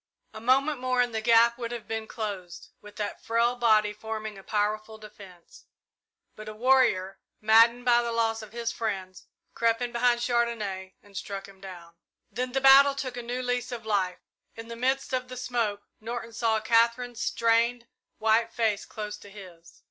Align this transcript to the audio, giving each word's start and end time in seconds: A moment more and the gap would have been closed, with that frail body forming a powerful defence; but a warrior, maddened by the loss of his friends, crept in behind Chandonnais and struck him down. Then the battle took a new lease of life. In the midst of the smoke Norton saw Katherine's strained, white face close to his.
A 0.33 0.41
moment 0.41 0.79
more 0.79 0.99
and 0.99 1.13
the 1.13 1.21
gap 1.21 1.59
would 1.59 1.71
have 1.71 1.87
been 1.87 2.07
closed, 2.07 2.69
with 2.81 2.95
that 2.95 3.23
frail 3.23 3.55
body 3.55 3.93
forming 3.93 4.35
a 4.35 4.41
powerful 4.43 4.97
defence; 4.97 5.65
but 6.35 6.49
a 6.49 6.55
warrior, 6.55 7.19
maddened 7.39 7.85
by 7.85 8.01
the 8.01 8.11
loss 8.11 8.41
of 8.41 8.51
his 8.51 8.71
friends, 8.71 9.27
crept 9.53 9.79
in 9.79 9.91
behind 9.91 10.19
Chandonnais 10.21 10.95
and 11.03 11.15
struck 11.15 11.47
him 11.47 11.61
down. 11.61 11.93
Then 12.31 12.53
the 12.53 12.61
battle 12.61 12.95
took 12.95 13.15
a 13.15 13.21
new 13.21 13.43
lease 13.43 13.71
of 13.71 13.85
life. 13.85 14.21
In 14.55 14.69
the 14.69 14.75
midst 14.75 15.13
of 15.13 15.27
the 15.27 15.37
smoke 15.37 15.83
Norton 15.99 16.33
saw 16.33 16.59
Katherine's 16.61 17.21
strained, 17.21 17.85
white 18.17 18.51
face 18.51 18.85
close 18.85 19.17
to 19.17 19.29
his. 19.29 19.79